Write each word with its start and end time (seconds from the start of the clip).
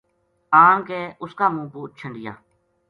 آن 0.65 0.83
کے 0.87 0.99
اس 1.23 1.31
کا 1.39 1.47
منہ 1.53 1.69
پو 1.71 1.81
چھنڈیا 1.97 2.33